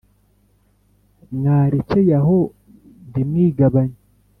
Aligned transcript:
mwarecyeye 1.35 2.13
aho 2.19 2.37
ntimwigabanye 3.09 3.97